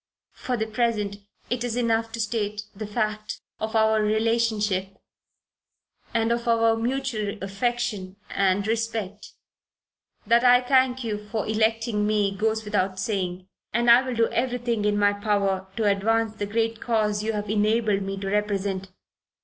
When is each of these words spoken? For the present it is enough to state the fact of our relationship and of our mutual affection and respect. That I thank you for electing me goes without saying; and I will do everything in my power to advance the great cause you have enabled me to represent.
For 0.33 0.57
the 0.57 0.65
present 0.65 1.17
it 1.51 1.63
is 1.63 1.75
enough 1.75 2.11
to 2.13 2.19
state 2.19 2.63
the 2.75 2.87
fact 2.87 3.39
of 3.59 3.75
our 3.75 4.01
relationship 4.01 4.97
and 6.11 6.31
of 6.31 6.47
our 6.47 6.75
mutual 6.75 7.37
affection 7.39 8.15
and 8.31 8.65
respect. 8.67 9.33
That 10.25 10.43
I 10.43 10.61
thank 10.61 11.03
you 11.03 11.19
for 11.29 11.45
electing 11.45 12.07
me 12.07 12.35
goes 12.35 12.65
without 12.65 12.97
saying; 12.99 13.47
and 13.75 13.91
I 13.91 14.01
will 14.01 14.15
do 14.15 14.27
everything 14.29 14.85
in 14.85 14.97
my 14.97 15.13
power 15.13 15.67
to 15.77 15.83
advance 15.85 16.33
the 16.33 16.47
great 16.47 16.81
cause 16.81 17.21
you 17.21 17.33
have 17.33 17.47
enabled 17.47 18.01
me 18.01 18.17
to 18.21 18.27
represent. 18.27 18.89